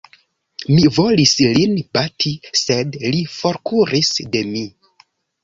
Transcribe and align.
Mi 0.69 0.85
volis 0.95 1.33
lin 1.57 1.75
bati, 1.97 2.33
sed 2.63 2.99
li 3.05 3.21
forkuris 3.35 4.13
de 4.37 4.43
mi. 4.51 4.67